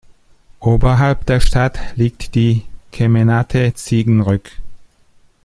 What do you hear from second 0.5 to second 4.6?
Oberhalb der Stadt liegt die Kemenate Ziegenrück.